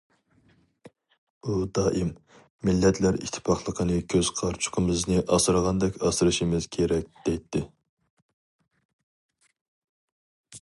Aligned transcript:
ئۇ 1.49 1.57
دائىم:‹‹ 1.77 2.07
مىللەتلەر 2.69 3.19
ئىتتىپاقلىقىنى 3.19 3.99
كۆز 4.15 4.31
قارىچۇقىمىزنى 4.39 5.19
ئاسرىغاندەك 5.37 6.01
ئاسرىشىمىز 6.09 6.69
كېرەك››، 6.77 7.13
دەيتتى. 7.29 7.63